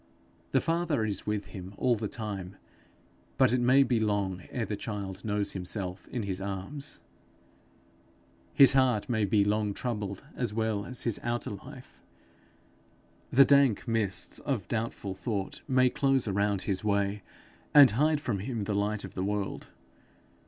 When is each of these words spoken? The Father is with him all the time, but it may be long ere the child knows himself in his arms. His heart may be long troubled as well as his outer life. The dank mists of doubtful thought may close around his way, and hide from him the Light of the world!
The 0.49 0.61
Father 0.61 1.05
is 1.05 1.27
with 1.27 1.49
him 1.53 1.75
all 1.77 1.93
the 1.93 2.07
time, 2.07 2.55
but 3.37 3.53
it 3.53 3.61
may 3.61 3.83
be 3.83 3.99
long 3.99 4.41
ere 4.49 4.65
the 4.65 4.75
child 4.75 5.23
knows 5.23 5.51
himself 5.51 6.07
in 6.07 6.23
his 6.23 6.41
arms. 6.41 7.01
His 8.55 8.73
heart 8.73 9.09
may 9.09 9.25
be 9.25 9.45
long 9.45 9.75
troubled 9.75 10.23
as 10.35 10.55
well 10.55 10.87
as 10.87 11.03
his 11.03 11.19
outer 11.21 11.51
life. 11.51 12.01
The 13.31 13.45
dank 13.45 13.87
mists 13.87 14.39
of 14.39 14.67
doubtful 14.67 15.13
thought 15.13 15.61
may 15.67 15.87
close 15.91 16.27
around 16.27 16.63
his 16.63 16.83
way, 16.83 17.21
and 17.71 17.91
hide 17.91 18.19
from 18.19 18.39
him 18.39 18.63
the 18.63 18.73
Light 18.73 19.03
of 19.03 19.13
the 19.13 19.23
world! 19.23 19.67